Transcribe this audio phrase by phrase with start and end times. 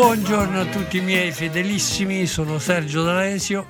[0.00, 3.66] Buongiorno a tutti i miei fedelissimi, sono Sergio D'Alesio,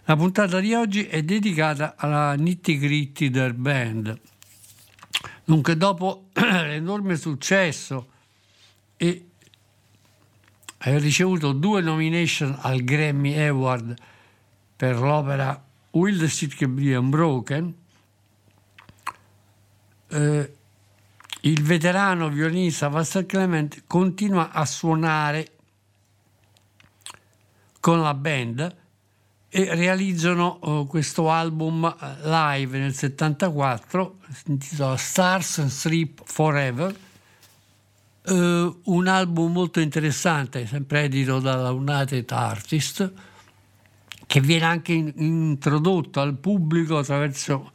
[0.06, 4.20] La puntata di oggi è dedicata alla Nitty Gritty del band.
[5.44, 8.08] Dunque, dopo l'enorme successo
[8.96, 9.32] e
[10.86, 13.96] aver ricevuto due nomination al Grammy Award
[14.76, 17.74] per l'opera Will the City Be Unbroken,
[20.10, 20.54] eh,
[21.42, 25.52] il veterano violinista Vassar Clement continua a suonare
[27.80, 28.76] con la band
[29.50, 36.96] e realizzano eh, questo album eh, live nel 74, si intitola Stars and Sleep Forever,
[38.26, 43.12] eh, un album molto interessante, sempre edito dalla United Artist,
[44.26, 47.72] che viene anche in- introdotto al pubblico attraverso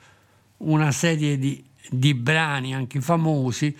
[0.58, 3.76] una serie di, di brani anche famosi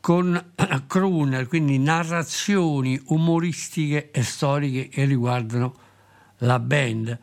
[0.00, 0.52] con
[0.86, 5.74] crooner, quindi narrazioni umoristiche e storiche che riguardano
[6.38, 7.18] la band.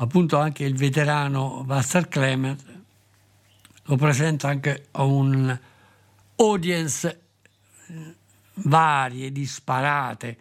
[0.00, 2.62] Appunto anche il veterano Buster Clement
[3.84, 5.58] lo presenta anche a un
[6.38, 7.20] audience
[7.88, 8.14] eh,
[8.54, 10.36] varie, disparate.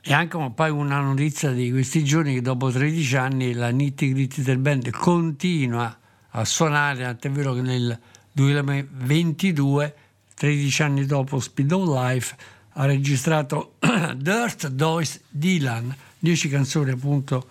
[0.00, 4.42] E anche poi una notizia di questi giorni che dopo 13 anni la Nitty Gritty
[4.42, 5.98] del band continua
[6.30, 7.98] a suonare, tant'è vero che nel
[8.32, 9.96] 2022,
[10.34, 12.36] 13 anni dopo Speed of Life,
[12.74, 13.76] ha registrato
[14.16, 17.48] Dirt Dois Dylan, 10 canzoni appunto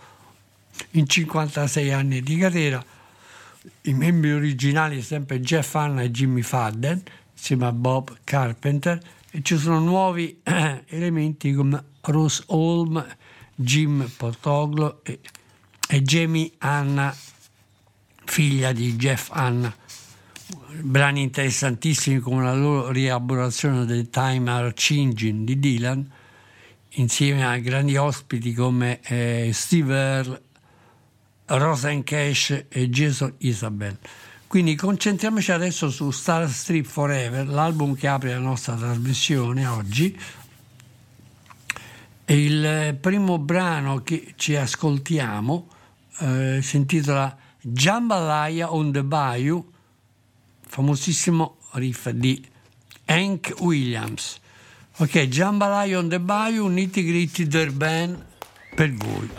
[0.92, 2.84] in 56 anni di carriera.
[3.82, 7.02] I membri originali sempre Jeff Hanna e Jimmy Fadden,
[7.34, 9.00] insieme a Bob Carpenter,
[9.32, 10.40] e ci sono nuovi
[10.88, 13.06] elementi come Rose Holm,
[13.56, 15.20] Jim Portoglo e,
[15.88, 17.16] e Jamie Hanna,
[18.24, 19.74] figlia di Jeff Hanna.
[20.82, 26.12] Brani interessantissimi come la loro rielaborazione del Time Are Changing di Dylan,
[26.92, 30.42] insieme a grandi ospiti come eh, Steve Earle,
[31.48, 33.98] Rosen Cash e Jason Isabel.
[34.48, 40.18] Quindi concentriamoci adesso su Star Strip Forever, l'album che apre la nostra trasmissione oggi.
[42.28, 45.68] Il primo brano che ci ascoltiamo
[46.20, 49.72] eh, si intitola Jambalaya on the Bayou,
[50.68, 52.44] famosissimo riff di
[53.06, 54.40] Hank Williams.
[54.98, 58.24] Ok, Jambalaya on the Bayou, Nitty Gritty Durban
[58.76, 59.30] per voi.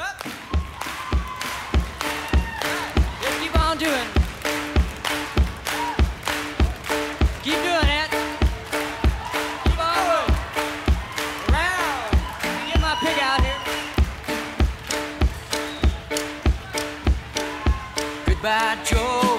[18.47, 19.36] bad joke.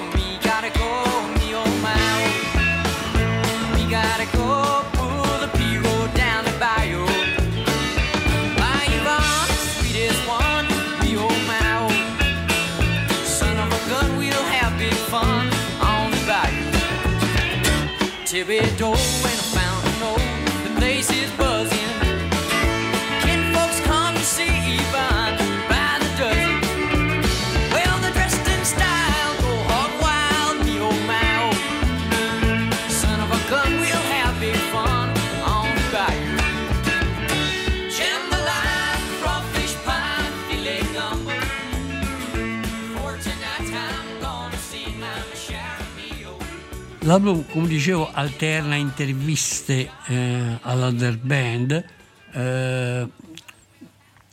[47.07, 51.85] L'album, come dicevo, alterna interviste eh, all'other band
[52.33, 53.07] eh,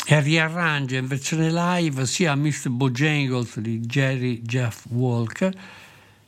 [0.04, 2.70] e riarrangia in versione live sia Mr.
[2.70, 5.56] Bojangles di Jerry Jeff Walker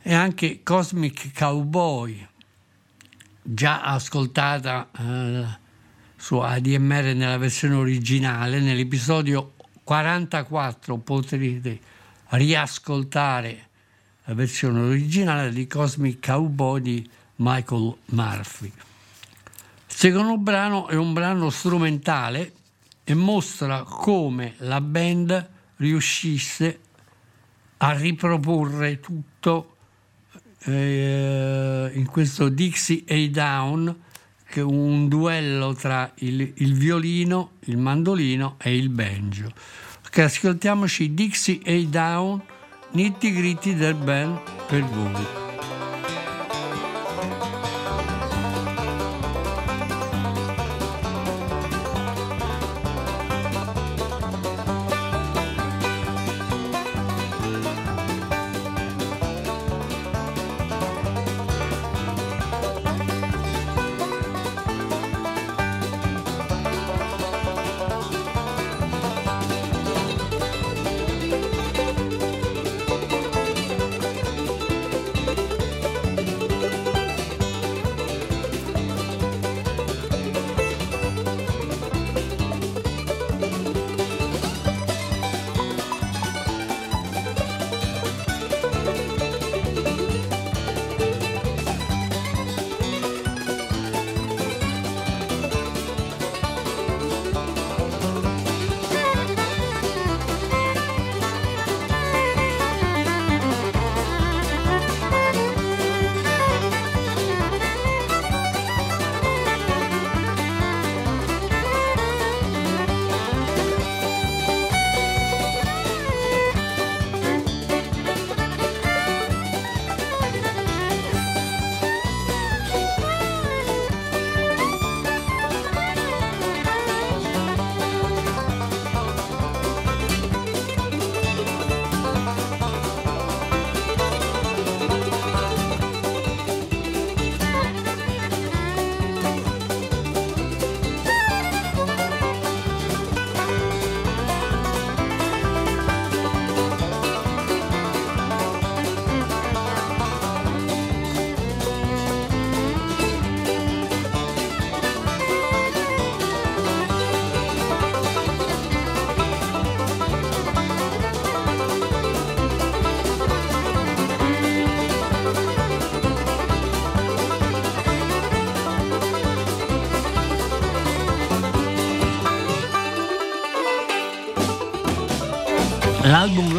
[0.00, 2.25] e anche Cosmic Cowboy,
[3.43, 5.46] già ascoltata eh,
[6.14, 8.60] su ADMR nella versione originale.
[8.60, 11.81] Nell'episodio 44 potrete
[12.28, 13.65] riascoltare
[14.26, 18.67] la versione originale di Cosmic Cowboy di Michael Murphy.
[18.67, 22.52] Il secondo brano è un brano strumentale
[23.05, 26.81] e mostra come la band riuscisse
[27.78, 29.76] a riproporre tutto
[30.64, 33.96] eh, in questo Dixie A Down,
[34.49, 39.52] che è un duello tra il, il violino, il mandolino e il banjo.
[40.05, 42.43] Ok, ascoltiamoci Dixie A Down,
[42.92, 44.38] nitty gritty del band
[44.68, 45.45] per voi.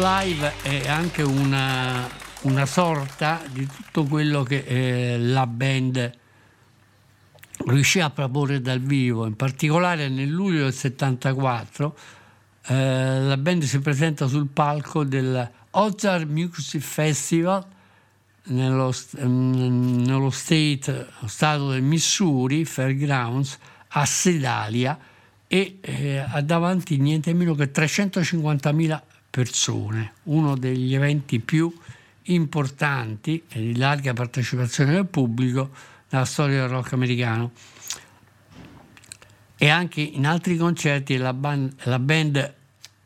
[0.08, 2.08] Live è anche una,
[2.42, 6.18] una sorta di tutto quello che eh, la band
[7.66, 11.96] riuscì a proporre dal vivo, in particolare nel luglio del 74
[12.68, 17.66] eh, la band si presenta sul palco del Ozark Music Festival
[18.44, 24.98] nello, mm, nello state, stato del Missouri, Fairgrounds, a Sedalia
[25.46, 31.72] e eh, ha davanti niente meno che 350.000 persone, uno degli eventi più
[32.24, 35.70] importanti e di larga partecipazione del pubblico
[36.10, 37.52] nella storia del rock americano.
[39.56, 42.54] E anche in altri concerti la band, la band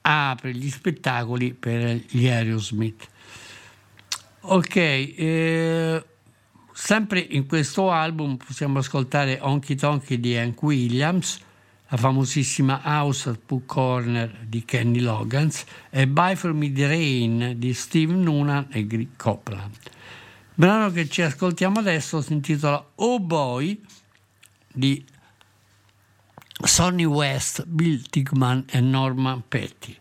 [0.03, 3.09] apre gli spettacoli per gli Aerosmith.
[4.41, 6.05] Ok, eh,
[6.73, 11.39] sempre in questo album possiamo ascoltare Honky Tonky di Hank Williams,
[11.93, 17.75] la famosissima House at Pooh Corner di Kenny Loggins e Buy For Me Rain di
[17.75, 19.75] Steve Noonan e Greg Copeland.
[19.83, 23.79] Il brano che ci ascoltiamo adesso si intitola Oh Boy
[24.73, 25.05] di
[26.65, 29.95] Sonny West, Bill Tickman e Norman Petty.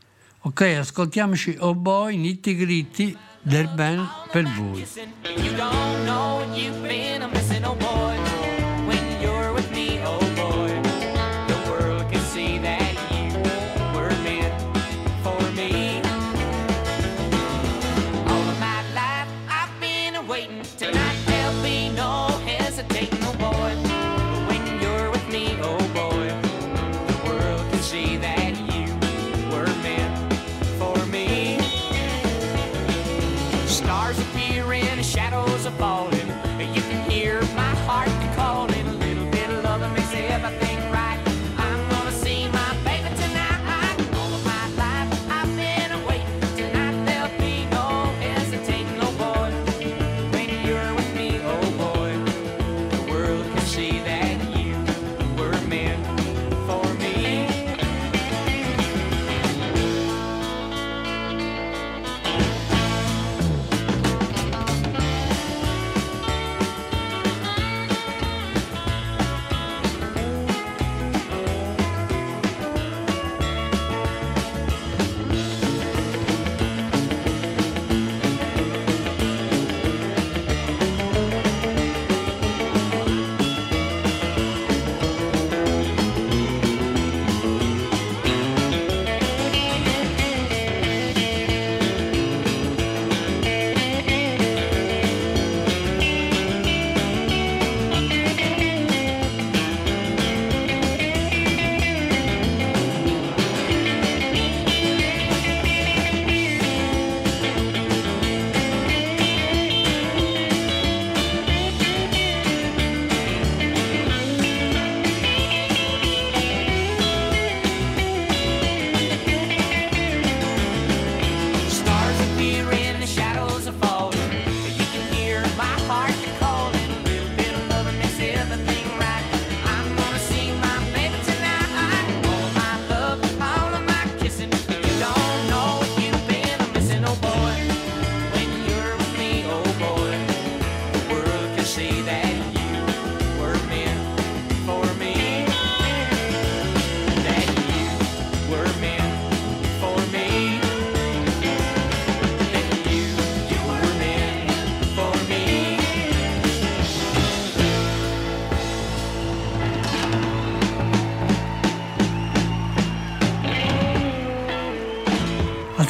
[0.43, 4.87] Ok, ascoltiamoci Oh Boy, Nitty Gritty del band per voi.
[5.35, 8.40] You don't know what you've been missing, oh boy.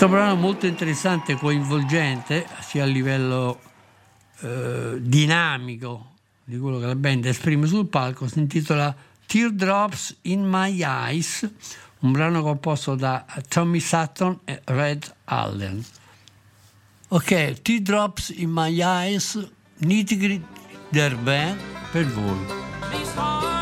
[0.01, 3.61] Questo brano è molto interessante coinvolgente, sia a livello
[4.39, 8.95] eh, dinamico di quello che la band esprime sul palco, si intitola
[9.27, 11.47] Teardrops in My Eyes,
[11.99, 15.85] un brano composto da Tommy Sutton e Red Allen.
[17.09, 19.37] Ok, Teardrops in My Eyes,
[19.81, 20.45] Nitty Gritty
[20.89, 21.59] der Band
[21.91, 23.60] per voi.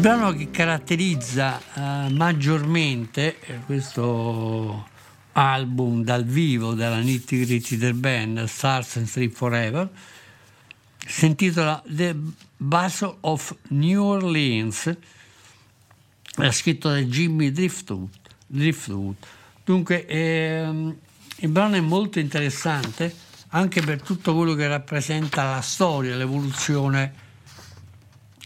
[0.00, 4.88] Brano che caratterizza eh, maggiormente eh, questo
[5.32, 9.90] album dal vivo della Nitty Gritty del band Stars and Street Forever
[11.06, 12.16] si intitola The
[12.56, 14.96] Battle of New Orleans
[16.36, 18.08] è scritto da Jimmy Driftwood,
[18.46, 19.16] Driftwood.
[19.64, 20.96] dunque ehm,
[21.36, 23.14] il brano è molto interessante
[23.48, 27.28] anche per tutto quello che rappresenta la storia l'evoluzione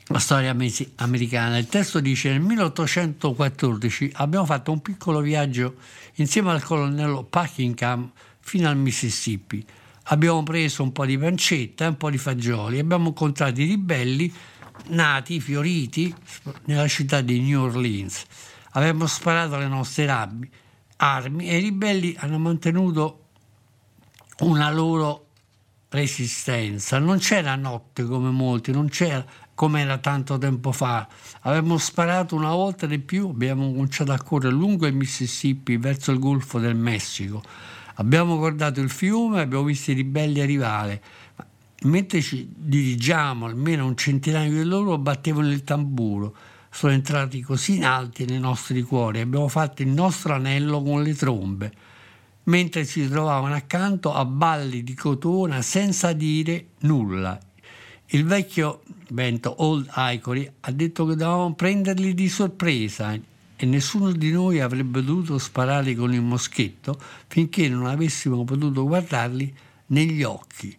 [0.09, 0.55] la storia
[0.97, 1.59] americana.
[1.59, 5.77] Il testo dice nel 1814 abbiamo fatto un piccolo viaggio
[6.15, 9.65] insieme al colonnello Packingham fino al Mississippi.
[10.09, 12.79] Abbiamo preso un po' di pancetta e un po' di fagioli.
[12.79, 14.33] Abbiamo incontrato i ribelli
[14.89, 16.15] nati, fioriti
[16.65, 18.25] nella città di New Orleans.
[18.73, 20.51] Abbiamo sparato le nostre rabbi,
[20.97, 23.21] armi e i ribelli hanno mantenuto
[24.41, 25.29] una loro
[25.89, 26.99] resistenza.
[26.99, 31.07] Non c'era notte come molti, non c'era come era tanto tempo fa.
[31.43, 36.19] Avevamo sparato una volta di più, abbiamo cominciato a correre lungo il Mississippi verso il
[36.19, 37.43] Golfo del Messico.
[37.97, 41.03] Abbiamo guardato il fiume, abbiamo visto i ribelli arrivare.
[41.83, 46.35] Mentre ci dirigiamo, almeno un centinaio di loro battevano il tamburo.
[46.71, 51.15] Sono entrati così in alti nei nostri cuori, abbiamo fatto il nostro anello con le
[51.15, 51.73] trombe
[52.45, 57.39] mentre si trovavano accanto a balli di cotona senza dire nulla.
[58.09, 63.13] Il vecchio vento Old Icory ha detto che dovevamo prenderli di sorpresa
[63.57, 69.55] e nessuno di noi avrebbe dovuto sparare con il moschetto finché non avessimo potuto guardarli
[69.87, 70.77] negli occhi.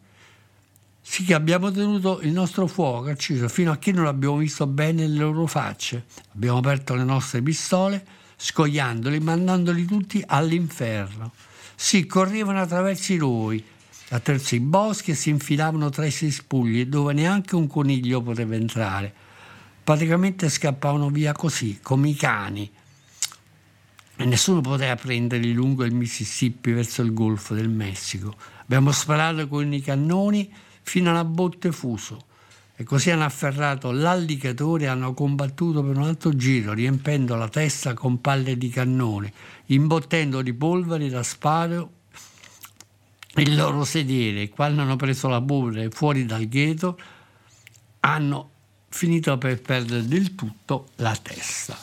[1.01, 5.07] Sì che abbiamo tenuto il nostro fuoco acceso fino a che non abbiamo visto bene
[5.07, 6.05] le loro facce.
[6.33, 11.31] Abbiamo aperto le nostre pistole, scogliandoli, mandandoli tutti all'inferno.
[11.75, 13.17] Sì, correvano attraverso i
[14.09, 19.13] attraverso i boschi e si infilavano tra i cespugli dove neanche un coniglio poteva entrare.
[19.83, 22.69] Praticamente scappavano via così, come i cani.
[24.17, 28.35] E nessuno poteva prenderli lungo il Mississippi verso il Golfo del Messico.
[28.61, 32.25] Abbiamo sparato con i cannoni fino alla botte fuso.
[32.77, 37.93] E così hanno afferrato l'allicatore e hanno combattuto per un altro giro, riempendo la testa
[37.93, 39.31] con palle di cannone,
[39.67, 41.94] imbottendo di polvere da sparo
[43.41, 46.97] il loro sedere quando hanno preso la bolla fuori dal ghetto
[48.01, 48.49] hanno
[48.89, 51.77] finito per perdere del tutto la testa.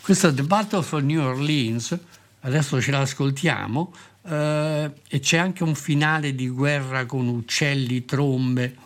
[0.00, 1.96] Questo The Battle for New Orleans,
[2.40, 3.92] adesso ce l'ascoltiamo,
[4.24, 8.76] eh, e c'è anche un finale di guerra con uccelli, trombe,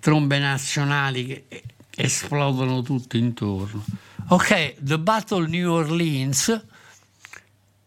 [0.00, 1.62] trombe nazionali che
[1.96, 3.84] esplodono tutto intorno.
[4.28, 6.66] Ok, The Battle New Orleans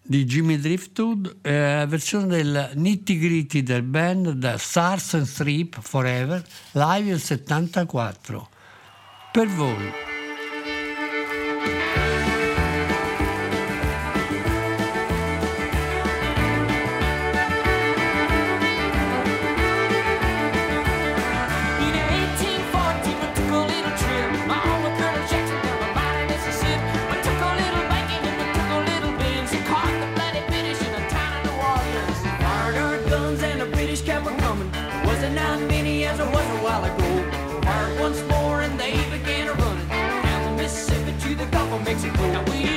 [0.06, 6.44] di Jimmy Driftwood, eh, versione del Nitty Gritty del band da Stars and Strip Forever,
[6.74, 8.50] live del 74.
[9.32, 10.13] Per voi.
[41.94, 42.73] makes it look we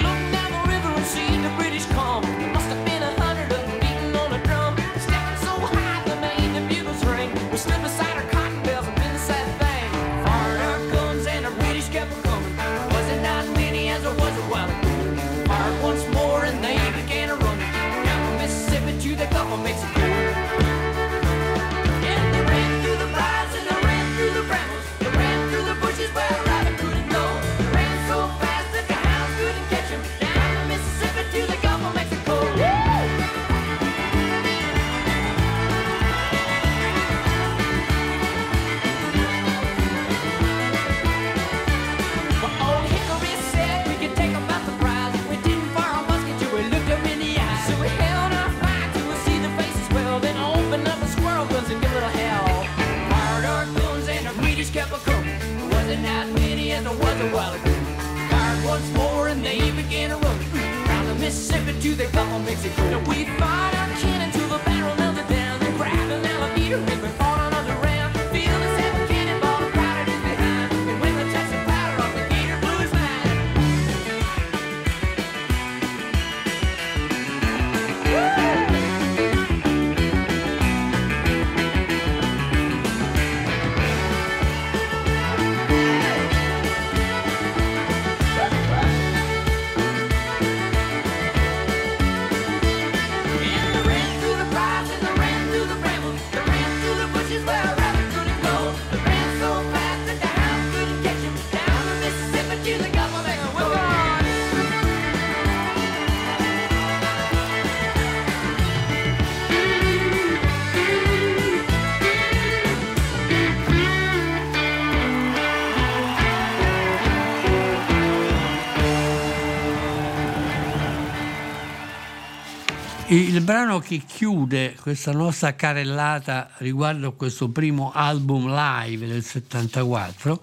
[123.09, 130.43] Il brano che chiude questa nostra carellata riguardo a questo primo album live del 74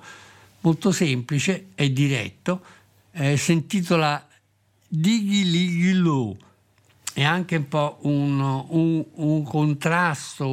[0.64, 2.64] molto semplice e diretto,
[3.12, 4.28] eh, si intitola
[4.88, 6.36] Dighi Lighi Low.
[7.14, 10.48] È anche un po' un, un, un contrasto,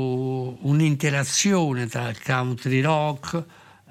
[0.67, 3.35] un'interazione tra il country rock,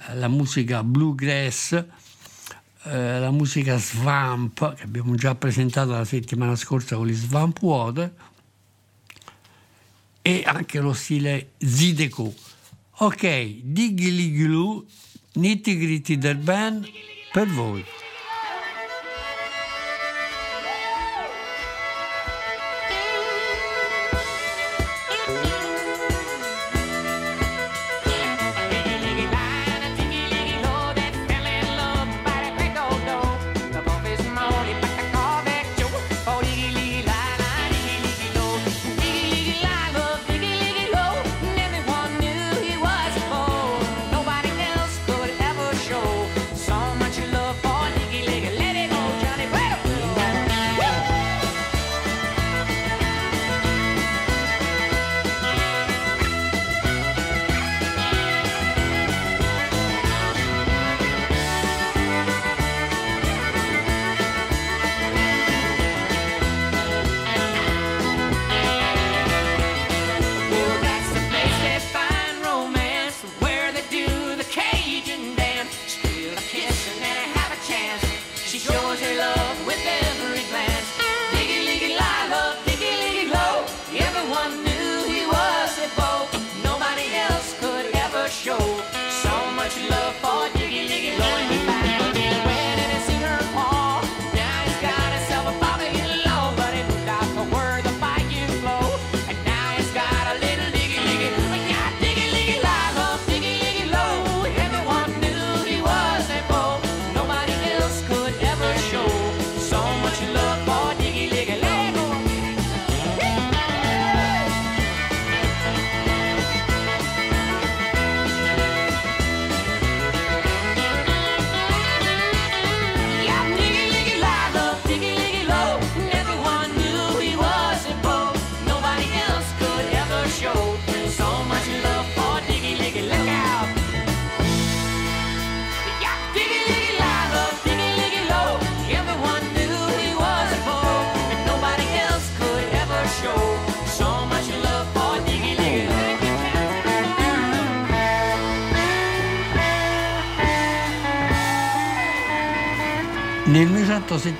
[0.08, 6.96] eh, la musica bluegrass, eh, la musica swamp, che abbiamo già presentato la settimana scorsa
[6.96, 8.14] con gli Swamp Water,
[10.22, 12.32] e anche lo stile Zideco.
[13.02, 14.86] Ok, Diggy Ligulu
[15.36, 16.86] Nitty Gritty del Ben
[17.32, 17.84] per voi.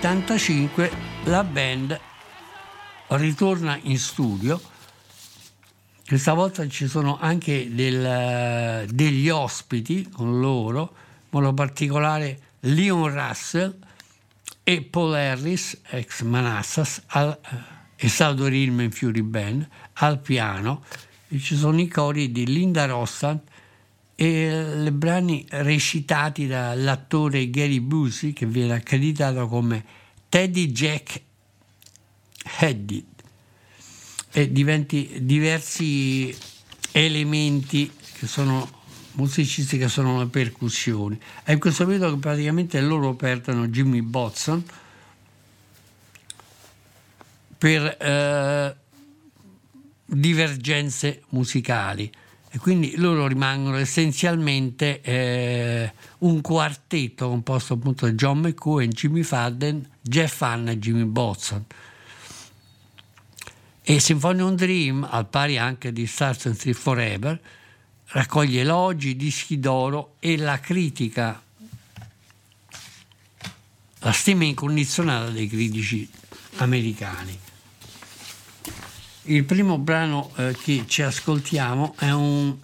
[0.02, 0.92] 1975
[1.26, 2.00] la band
[3.10, 4.62] ritorna in studio,
[6.08, 13.76] questa volta ci sono anche del- degli ospiti con loro, in modo particolare Leon Russell
[14.64, 17.38] e Paul Harris, ex Manassas, al,
[17.98, 20.82] e Saldo Rillman Fury Band, al piano,
[21.28, 23.42] e ci sono i cori di Linda Rossan
[24.22, 29.82] e i brani recitati dall'attore Gary Busey che viene accreditato come
[30.28, 31.22] Teddy Jack
[32.60, 33.06] Headed
[34.32, 36.36] e diventi diversi
[36.92, 38.70] elementi che sono
[39.14, 41.18] musicisti che sono le percussioni.
[41.42, 44.62] È in questo periodo che praticamente loro perdono Jimmy Botson
[47.58, 48.76] per eh,
[50.04, 52.12] divergenze musicali
[52.52, 59.88] e quindi loro rimangono essenzialmente eh, un quartetto composto appunto da John McCoy, Jimmy Fadden,
[60.02, 61.64] Jeff Hanna e Jimmy Botson.
[63.84, 67.40] E Symphony Dream, al pari anche di Stars and Street Forever,
[68.08, 71.42] raccoglie elogi, dischi d'oro e la critica,
[74.00, 76.10] la stima incondizionata dei critici
[76.58, 77.49] americani.
[79.30, 82.56] Il primo brano eh, che ci ascoltiamo è un,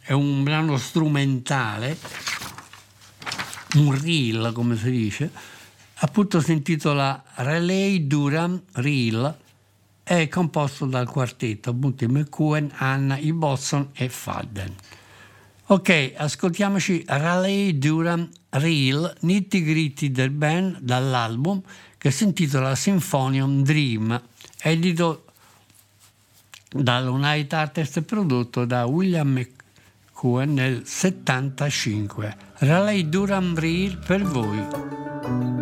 [0.00, 1.96] è un brano strumentale,
[3.74, 5.30] un reel come si dice,
[5.98, 9.38] appunto si intitola Relay Durham Reel,
[10.02, 14.74] è composto dal quartetto, appunto McCuen, Anna, i Boston e Fadden.
[15.66, 21.62] Ok, ascoltiamoci Raleigh Durham Reel, Nitty Gritty del band dall'album
[21.96, 24.20] che si intitola Symphonium Dream,
[24.60, 25.23] edito
[26.82, 32.36] dall'United Artists e prodotto da William McCuen nel 75.
[32.58, 35.53] Raleigh Durham Reel per voi.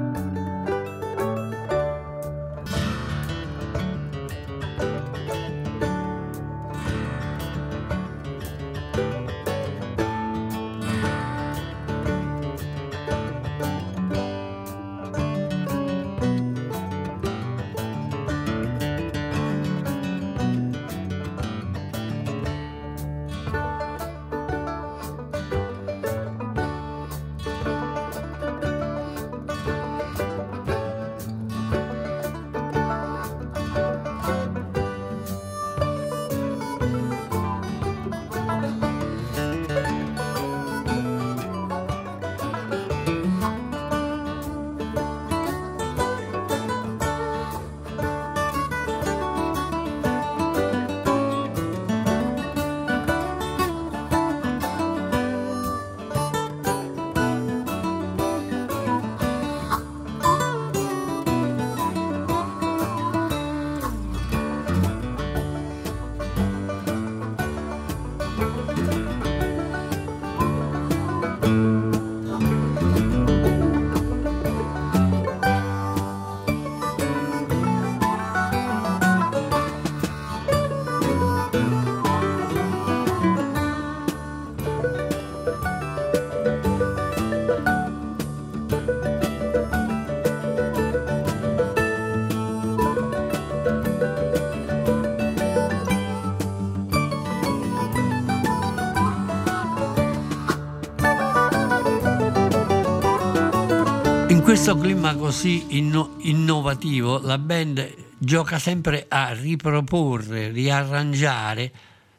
[104.42, 111.72] In questo clima così inno- innovativo, la band gioca sempre a riproporre, riarrangiare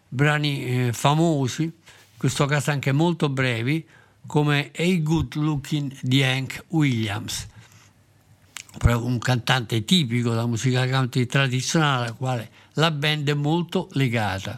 [0.08, 1.72] brani eh, famosi, in
[2.16, 3.86] questo caso anche molto brevi,
[4.26, 7.46] come Hey Good Looking di Hank Williams,
[8.86, 14.58] un cantante tipico della musica country tradizionale alla quale la band è molto legata.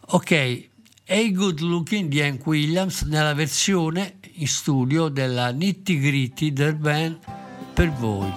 [0.00, 0.68] Ok,
[1.10, 7.18] Hey Good Looking di Hank Williams nella versione in studio della Nitty Gritty del band
[7.72, 8.30] per voi.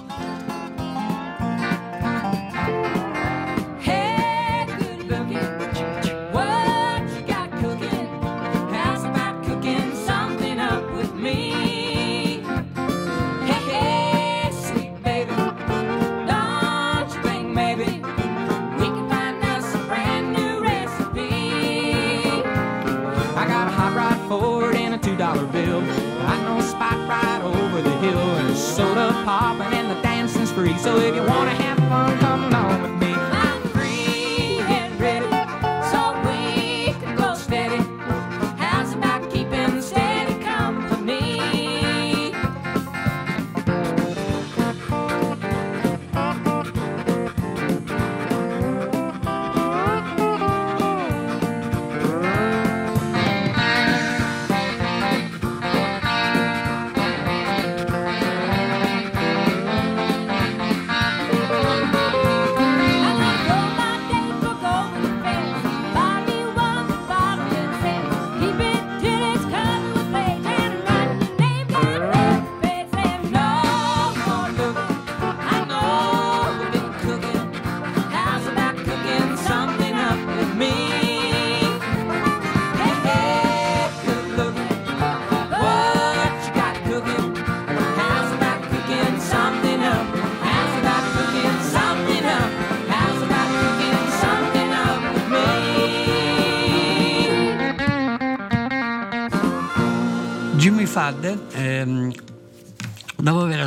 [30.62, 30.78] Free.
[30.78, 33.01] So if you wanna have fun, come along with me.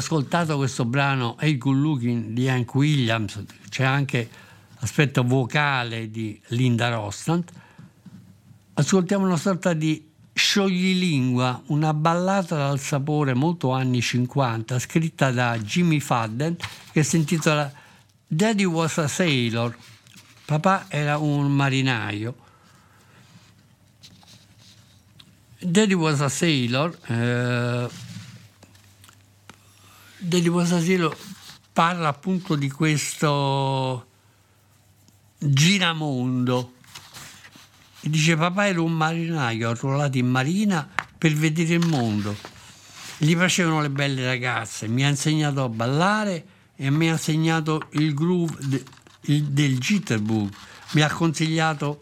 [0.06, 4.30] Ascoltato questo brano Hey Good Looking di Hank Williams, c'è anche
[4.80, 7.44] l'aspetto vocale di Linda Rostand,
[8.76, 16.00] ascoltiamo una sorta di scioglilingua, una ballata dal sapore molto anni 50, scritta da Jimmy
[16.00, 16.56] Fadden,
[16.92, 17.72] che si intitola
[18.28, 19.76] Daddy was a sailor,
[20.46, 22.36] papà era un marinaio.
[25.60, 27.90] Daddy was a sailor, eh,
[30.28, 31.16] A sailor
[31.72, 34.08] parla appunto di questo
[35.38, 36.74] giramondo.
[38.00, 42.36] Dice papà era un marinaio arruolato in marina per vedere il mondo.
[43.20, 48.16] Gli piacevano le belle ragazze, mi ha insegnato a ballare e mi ha insegnato il
[48.16, 48.84] groove
[49.22, 50.52] del jitterbug,
[50.94, 52.02] mi ha consigliato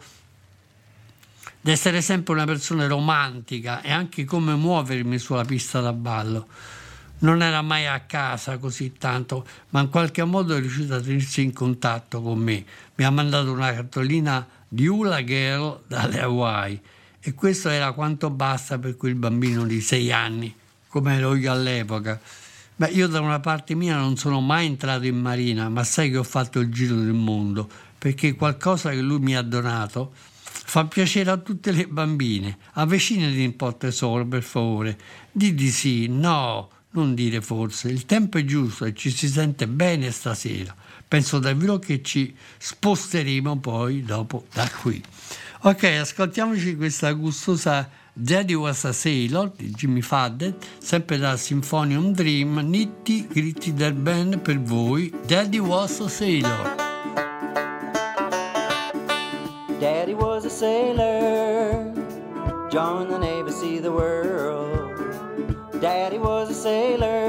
[1.59, 6.47] di essere sempre una persona romantica e anche come muovermi sulla pista da ballo.
[7.23, 11.41] Non era mai a casa così tanto, ma in qualche modo è riuscito a tenersi
[11.41, 12.65] in contatto con me.
[12.95, 16.81] Mi ha mandato una cartolina di Hula Girl dalle Hawaii
[17.21, 20.53] e questo era quanto basta per quel bambino di sei anni,
[20.89, 22.19] come ero io all'epoca.
[22.75, 26.17] Beh, io da una parte mia non sono mai entrato in marina, ma sai che
[26.17, 30.11] ho fatto il giro del mondo, perché qualcosa che lui mi ha donato
[30.65, 32.57] fa piacere a tutte le bambine.
[32.73, 34.97] Avvicinati un po' tesoro, per favore.
[35.31, 37.89] Di di sì, no, non dire forse.
[37.89, 40.75] Il tempo è giusto e ci si sente bene stasera.
[41.07, 45.01] Penso davvero che ci sposteremo poi dopo da qui.
[45.61, 52.59] Ok, ascoltiamoci questa gustosa Daddy Was a Sailor di Jimmy Fadden, sempre da Symphonium Dream,
[52.59, 55.13] nitti gritti del band per voi.
[55.25, 56.91] Daddy Was a Sailor.
[59.83, 61.91] Daddy was a sailor,
[62.69, 64.93] joined the Navy, see the world.
[65.81, 66.32] Daddy was
[66.63, 67.22] sailor,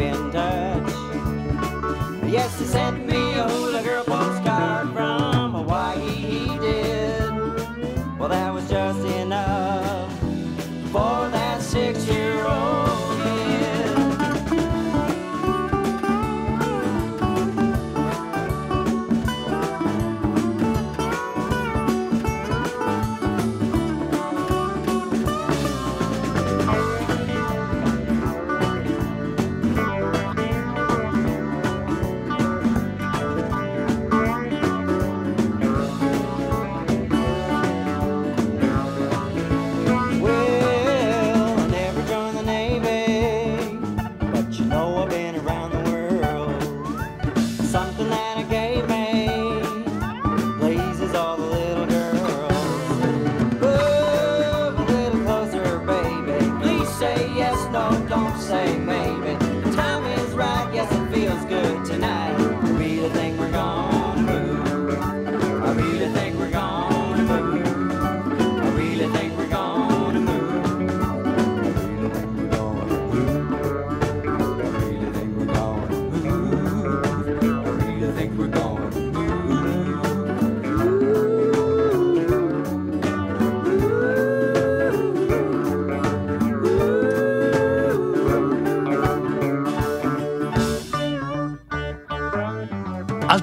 [0.00, 0.92] keep in touch.
[2.32, 3.09] Yes, he sent me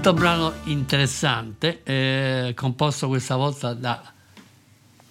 [0.08, 3.74] Altro brano interessante, eh, composto questa volta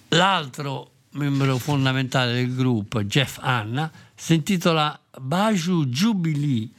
[0.08, 6.70] dall'altro membro fondamentale del gruppo, Jeff Hanna, si intitola Baju Jubilee.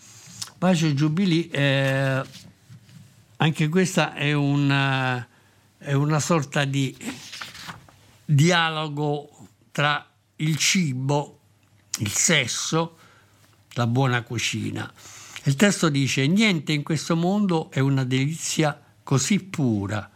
[0.57, 2.23] Baju Jubilee, eh,
[3.37, 5.27] anche questa è una,
[5.77, 6.97] è una sorta di
[8.25, 9.29] dialogo
[9.71, 10.03] tra
[10.37, 11.39] il cibo,
[11.99, 12.97] il sesso,
[13.73, 14.91] la buona cucina.
[15.47, 20.11] Il testo dice: Niente in questo mondo è una delizia così pura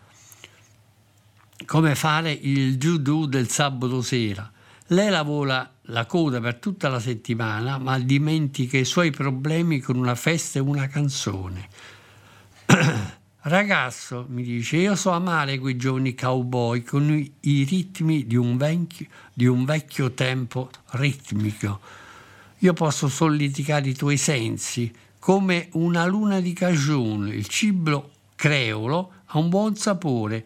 [1.65, 4.51] come fare il judo del sabato sera.
[4.87, 10.15] Lei lavora la coda per tutta la settimana, ma dimentica i suoi problemi con una
[10.15, 11.69] festa e una canzone.
[13.43, 19.07] Ragazzo, mi dice, io so amare quei giovani cowboy con i ritmi di un, vecchio,
[19.33, 21.79] di un vecchio tempo ritmico.
[22.57, 27.29] Io posso solleticare i tuoi sensi come una luna di cagione.
[27.29, 30.43] Il cibo creolo ha un buon sapore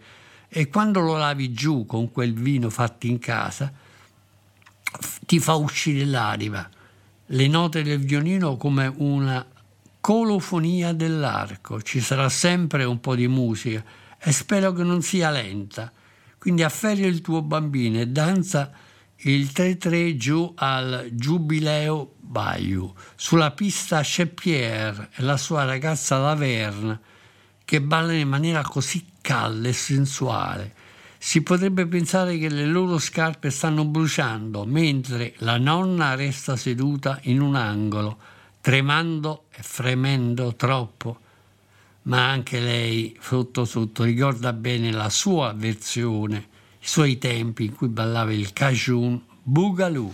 [0.49, 3.71] e quando lo lavi giù con quel vino fatto in casa
[5.25, 6.69] ti fa uscire l'anima.
[7.27, 9.47] Le note del violino come una
[10.01, 13.81] colofonia dell'arco, ci sarà sempre un po' di musica
[14.19, 15.89] e spero che non sia lenta.
[16.37, 18.73] Quindi afferri il tuo bambino e danza
[19.27, 26.99] il 3-3 giù al Giubileo Bayou, sulla pista c'è Pierre e la sua ragazza Laverne
[27.65, 30.73] che ballano in maniera così calda e sensuale.
[31.17, 37.41] Si potrebbe pensare che le loro scarpe stanno bruciando, mentre la nonna resta seduta in
[37.41, 38.19] un angolo,
[38.61, 41.19] tremando e fremendo troppo.
[42.03, 46.49] Ma anche lei, sotto sotto, ricorda bene la sua versione,
[46.87, 50.13] suoi tempi in cui ballava il Cajun Boogaloo.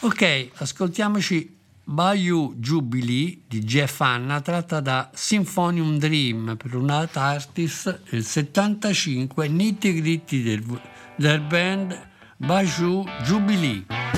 [0.00, 8.24] Ok, ascoltiamoci Bayou Jubilee di Jeff Hanna tratta da Symphonium Dream per una artist del
[8.24, 10.80] 75 nitty gritty del,
[11.16, 11.98] del band
[12.36, 14.17] Bayou Jubilee.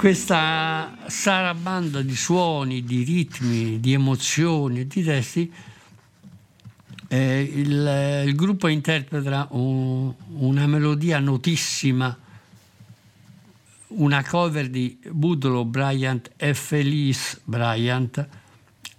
[0.00, 5.52] Questa sarabanda di suoni, di ritmi, di emozioni di testi,
[7.06, 12.18] eh, il, il gruppo interpreta un- una melodia notissima,
[13.88, 18.26] una cover di Budlow Bryant e Felice Bryant,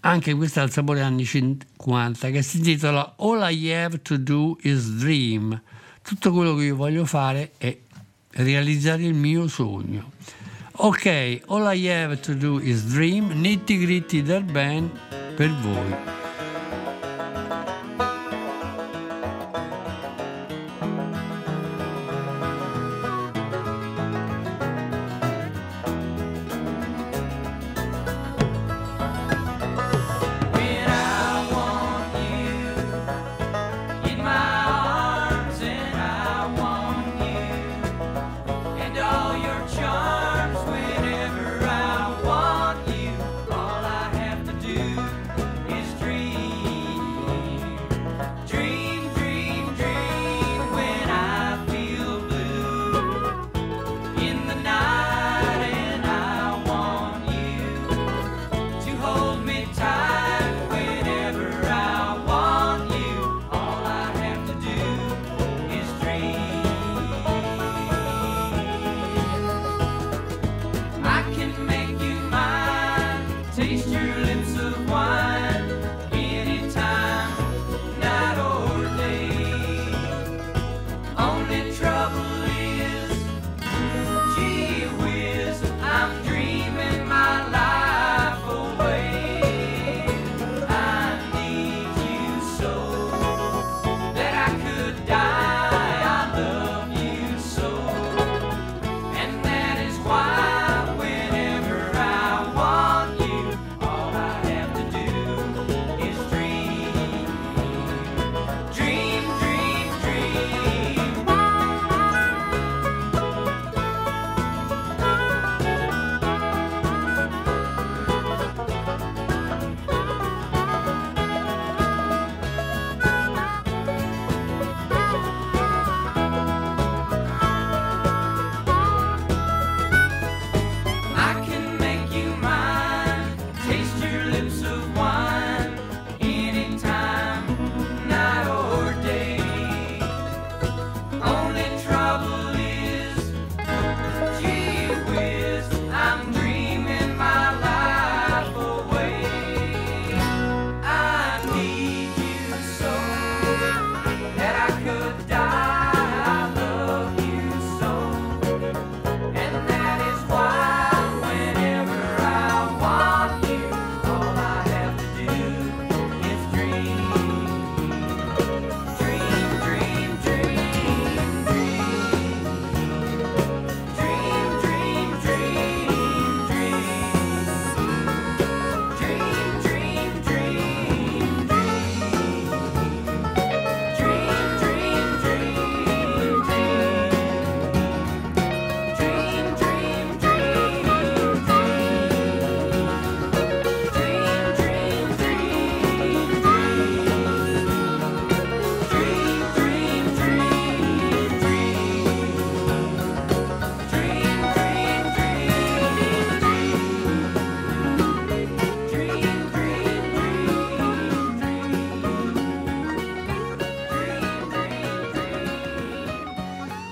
[0.01, 4.87] anche questa al sapore anni 50, che si intitola All I Have to Do is
[4.97, 5.59] Dream.
[6.03, 7.75] Tutto quello che io voglio fare è
[8.33, 10.11] realizzare il mio sogno.
[10.83, 11.05] Ok,
[11.47, 14.89] All I Have to Do is Dream, nitty gritty del band
[15.35, 16.20] per voi.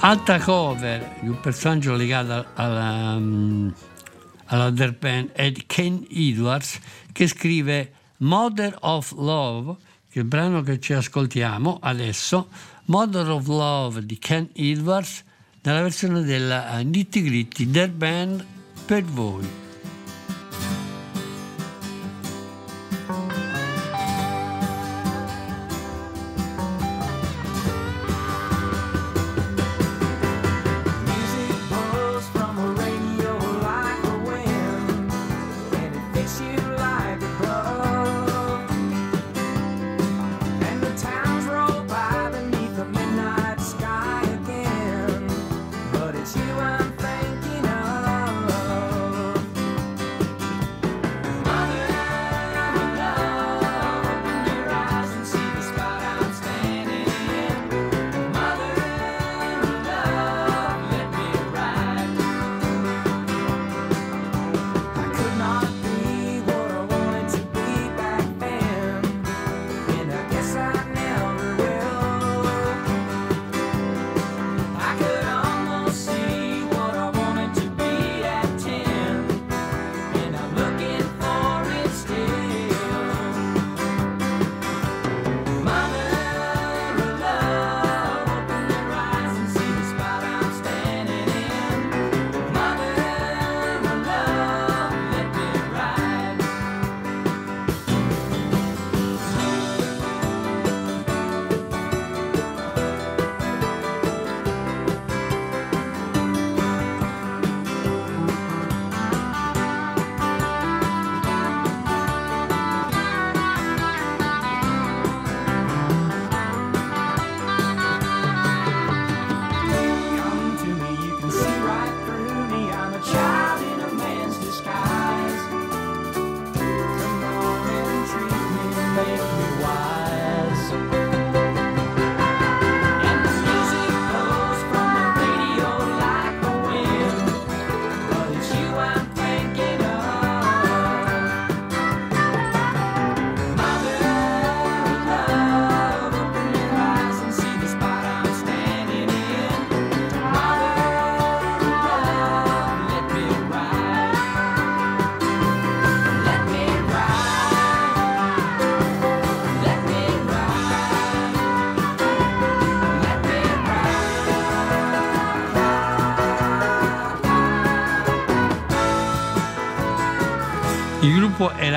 [0.10, 3.22] Altra cover di un personaggio legato um, alla,
[4.46, 6.80] alla Derpen è Ken Edwards
[7.12, 9.76] che scrive Mother of Love,
[10.10, 12.48] che è il brano che ci ascoltiamo adesso,
[12.86, 15.24] Mother of Love di Ken Edwards
[15.62, 18.44] nella versione della eh, Nitty Gritty Derben
[18.88, 19.69] per voi.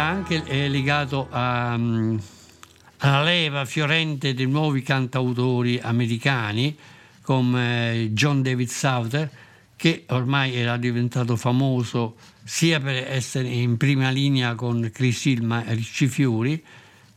[0.03, 2.19] Era anche eh, legato a, mm,
[2.99, 6.77] alla leva fiorente dei nuovi cantautori americani
[7.23, 9.31] come eh, John David Souther
[9.77, 15.75] che ormai era diventato famoso sia per essere in prima linea con Chris Hillman e
[15.75, 16.63] Ricci Fiori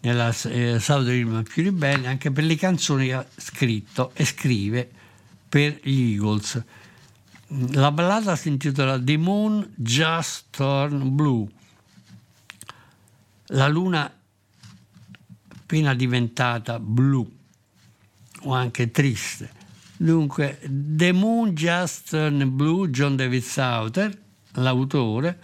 [0.02, 4.88] nella eh, Souther Hillman più ribelle anche per le canzoni che ha scritto e scrive
[5.50, 6.64] per gli Eagles.
[7.72, 11.48] La ballata si intitola The Moon Just Turned Blue
[13.48, 14.12] la luna
[15.50, 17.30] appena diventata blu
[18.42, 19.64] o anche triste.
[19.98, 24.16] Dunque, The Moon Just Turned Blue, John David Souther,
[24.54, 25.40] l'autore,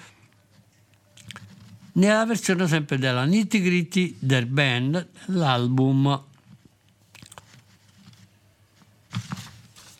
[1.93, 6.23] nella versione sempre della Nitty Gritty del band, l'album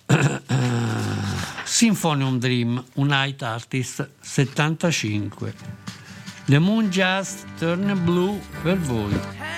[1.65, 5.80] Symphonium Dream, un Night Artist 75.
[6.47, 9.50] The Moon Just Turned Blue per voi.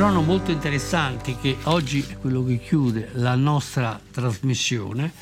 [0.00, 5.12] Brano molto interessante che oggi è quello che chiude la nostra trasmissione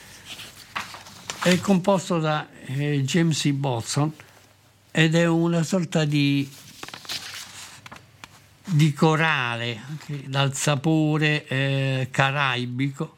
[1.42, 3.52] è composto da eh, James E.
[3.54, 4.12] Botson
[4.92, 6.48] ed è una sorta di,
[8.66, 13.16] di corale anche dal sapore eh, caraibico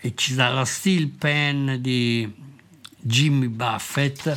[0.00, 2.34] e ci dà la steel pen di
[2.98, 4.36] Jimmy Buffett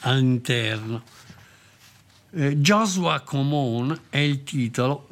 [0.00, 1.23] all'interno.
[2.36, 5.06] Eh, Joshua Come è il titolo.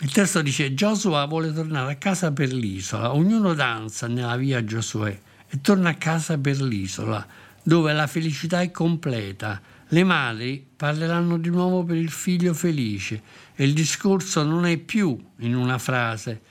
[0.00, 5.18] Il testo dice Joshua vuole tornare a casa per l'isola, ognuno danza nella via Giosuè
[5.48, 7.26] e torna a casa per l'isola,
[7.62, 9.58] dove la felicità è completa.
[9.88, 13.22] Le madri parleranno di nuovo per il figlio felice
[13.54, 16.42] e il discorso non è più in una frase,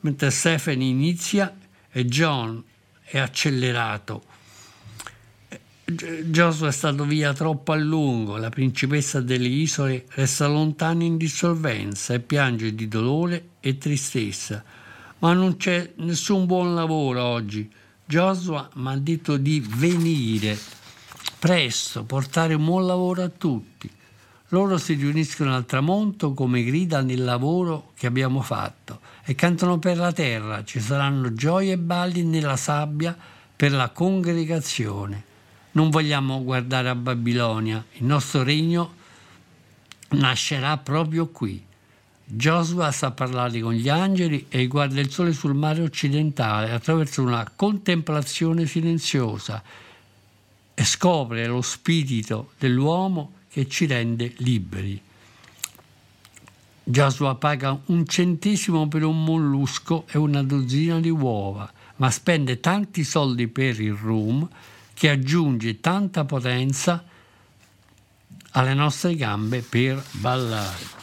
[0.00, 1.56] mentre Stephanie inizia
[1.88, 2.60] e John
[3.00, 4.24] è accelerato.
[5.86, 12.14] Joshua è stato via troppo a lungo, la principessa delle isole resta lontana in dissolvenza
[12.14, 14.64] e piange di dolore e tristezza.
[15.18, 17.70] Ma non c'è nessun buon lavoro oggi.
[18.02, 20.56] Joshua mi ha detto di venire
[21.38, 23.90] presto, portare un buon lavoro a tutti.
[24.48, 29.98] Loro si riuniscono al tramonto come grida nel lavoro che abbiamo fatto e cantano per
[29.98, 30.64] la terra.
[30.64, 33.14] Ci saranno gioie e balli nella sabbia
[33.54, 35.32] per la congregazione.
[35.74, 38.94] Non vogliamo guardare a Babilonia, il nostro regno
[40.10, 41.60] nascerà proprio qui.
[42.24, 47.50] Joshua sa parlare con gli angeli e guarda il sole sul mare occidentale attraverso una
[47.56, 49.60] contemplazione silenziosa
[50.74, 55.00] e scopre lo spirito dell'uomo che ci rende liberi.
[56.84, 63.02] Joshua paga un centesimo per un mollusco e una dozzina di uova, ma spende tanti
[63.02, 64.48] soldi per il rum
[64.94, 67.04] che aggiunge tanta potenza
[68.52, 71.02] alle nostre gambe per ballare.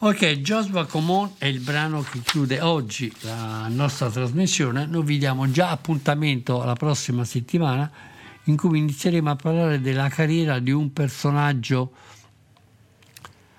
[0.00, 4.86] Ok, Joshua Comon è il brano che chiude oggi la nostra trasmissione.
[4.86, 7.90] Noi vi diamo già appuntamento alla prossima settimana
[8.44, 11.92] in cui inizieremo a parlare della carriera di un personaggio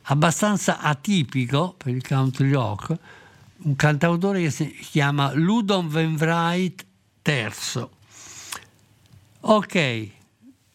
[0.04, 2.98] abbastanza atipico per il country rock,
[3.64, 6.86] un cantautore che si chiama Ludon Wainwright
[7.22, 7.98] III.
[9.42, 10.10] Ok,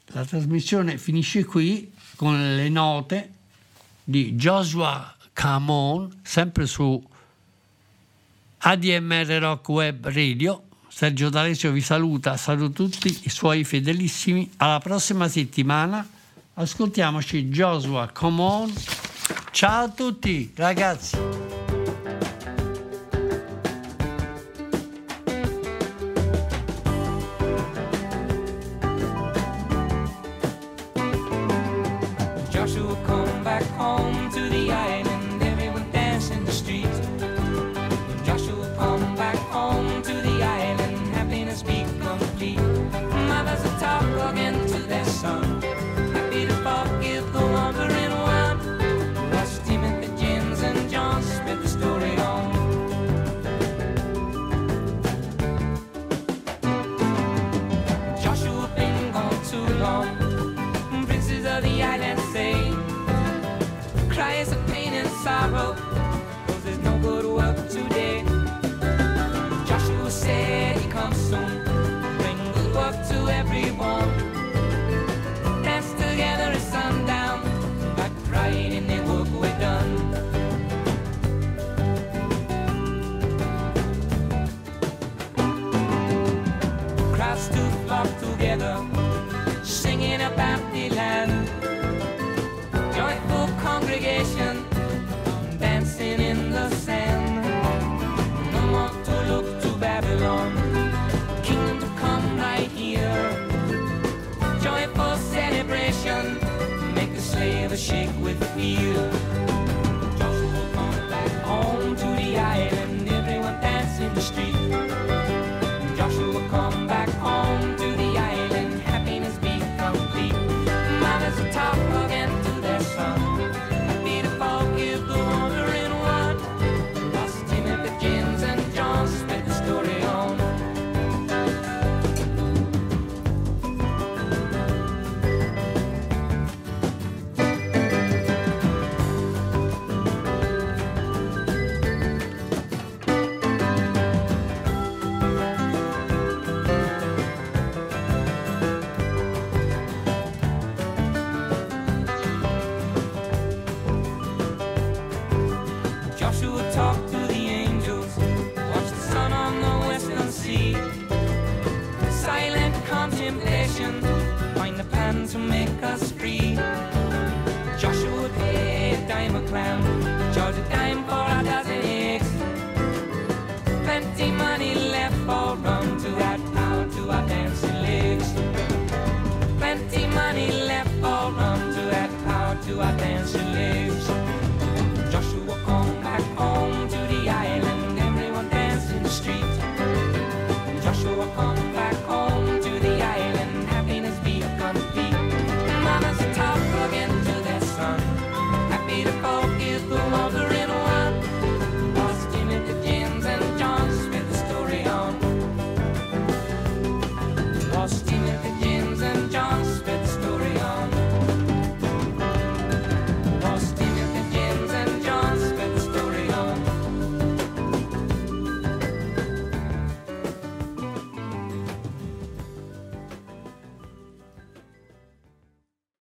[0.06, 3.30] la trasmissione finisce qui con le note
[4.02, 7.02] di Joshua Camon, sempre su
[8.58, 10.62] ADMR Rock Web Radio.
[10.88, 14.50] Sergio D'Alessio vi saluta, saluto tutti i suoi fedelissimi.
[14.56, 16.06] Alla prossima settimana
[16.54, 18.72] ascoltiamoci Joshua Camon.
[19.50, 21.43] Ciao a tutti ragazzi.